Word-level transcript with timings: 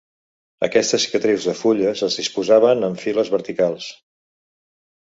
Aquestes 0.67 1.03
cicatrius 1.05 1.45
de 1.49 1.55
fulles 1.61 2.03
es 2.09 2.19
disposaven 2.23 2.89
en 2.89 2.99
files 3.05 3.35
verticals. 3.39 3.93